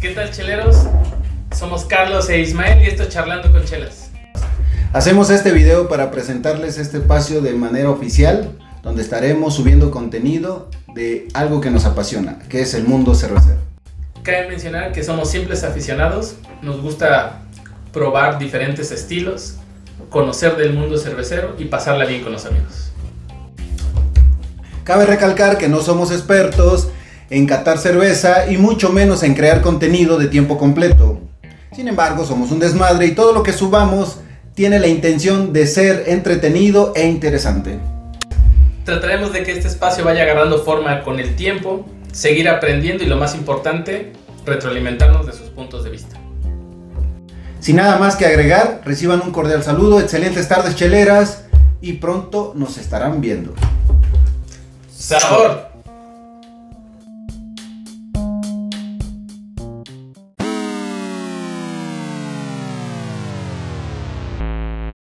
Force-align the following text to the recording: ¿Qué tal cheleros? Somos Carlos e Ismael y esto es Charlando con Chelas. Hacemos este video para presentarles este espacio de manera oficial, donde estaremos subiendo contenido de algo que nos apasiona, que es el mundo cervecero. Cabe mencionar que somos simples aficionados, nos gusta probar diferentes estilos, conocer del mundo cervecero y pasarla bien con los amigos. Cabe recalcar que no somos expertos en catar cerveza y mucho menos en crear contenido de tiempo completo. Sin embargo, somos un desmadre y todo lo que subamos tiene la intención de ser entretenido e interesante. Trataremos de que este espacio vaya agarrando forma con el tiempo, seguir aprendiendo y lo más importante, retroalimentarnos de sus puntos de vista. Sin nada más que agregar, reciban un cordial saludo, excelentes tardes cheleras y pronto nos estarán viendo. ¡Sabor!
¿Qué 0.00 0.10
tal 0.14 0.30
cheleros? 0.30 0.84
Somos 1.56 1.84
Carlos 1.84 2.28
e 2.28 2.38
Ismael 2.40 2.82
y 2.82 2.86
esto 2.86 3.02
es 3.04 3.08
Charlando 3.08 3.50
con 3.50 3.64
Chelas. 3.64 4.10
Hacemos 4.92 5.30
este 5.30 5.50
video 5.50 5.88
para 5.88 6.12
presentarles 6.12 6.78
este 6.78 6.98
espacio 6.98 7.40
de 7.40 7.54
manera 7.54 7.90
oficial, 7.90 8.56
donde 8.82 9.02
estaremos 9.02 9.54
subiendo 9.54 9.90
contenido 9.90 10.70
de 10.94 11.26
algo 11.34 11.60
que 11.60 11.70
nos 11.70 11.84
apasiona, 11.86 12.38
que 12.48 12.60
es 12.60 12.74
el 12.74 12.84
mundo 12.84 13.16
cervecero. 13.16 13.58
Cabe 14.22 14.48
mencionar 14.48 14.92
que 14.92 15.02
somos 15.02 15.30
simples 15.30 15.64
aficionados, 15.64 16.36
nos 16.62 16.80
gusta 16.80 17.40
probar 17.92 18.38
diferentes 18.38 18.92
estilos, 18.92 19.56
conocer 20.08 20.56
del 20.56 20.72
mundo 20.72 20.98
cervecero 20.98 21.56
y 21.58 21.64
pasarla 21.64 22.04
bien 22.04 22.22
con 22.22 22.32
los 22.32 22.46
amigos. 22.46 22.92
Cabe 24.88 25.04
recalcar 25.04 25.58
que 25.58 25.68
no 25.68 25.82
somos 25.82 26.10
expertos 26.10 26.88
en 27.28 27.46
catar 27.46 27.76
cerveza 27.76 28.50
y 28.50 28.56
mucho 28.56 28.88
menos 28.88 29.22
en 29.22 29.34
crear 29.34 29.60
contenido 29.60 30.16
de 30.16 30.28
tiempo 30.28 30.56
completo. 30.56 31.20
Sin 31.76 31.88
embargo, 31.88 32.24
somos 32.24 32.50
un 32.52 32.58
desmadre 32.58 33.04
y 33.04 33.10
todo 33.10 33.34
lo 33.34 33.42
que 33.42 33.52
subamos 33.52 34.20
tiene 34.54 34.78
la 34.78 34.86
intención 34.86 35.52
de 35.52 35.66
ser 35.66 36.04
entretenido 36.06 36.94
e 36.96 37.06
interesante. 37.06 37.78
Trataremos 38.84 39.34
de 39.34 39.42
que 39.42 39.52
este 39.52 39.68
espacio 39.68 40.06
vaya 40.06 40.22
agarrando 40.22 40.64
forma 40.64 41.02
con 41.02 41.20
el 41.20 41.36
tiempo, 41.36 41.84
seguir 42.10 42.48
aprendiendo 42.48 43.04
y 43.04 43.08
lo 43.08 43.18
más 43.18 43.34
importante, 43.34 44.14
retroalimentarnos 44.46 45.26
de 45.26 45.34
sus 45.34 45.50
puntos 45.50 45.84
de 45.84 45.90
vista. 45.90 46.16
Sin 47.60 47.76
nada 47.76 47.98
más 47.98 48.16
que 48.16 48.24
agregar, 48.24 48.80
reciban 48.86 49.20
un 49.20 49.32
cordial 49.32 49.62
saludo, 49.62 50.00
excelentes 50.00 50.48
tardes 50.48 50.76
cheleras 50.76 51.44
y 51.82 51.92
pronto 51.94 52.54
nos 52.56 52.78
estarán 52.78 53.20
viendo. 53.20 53.52
¡Sabor! 54.98 55.67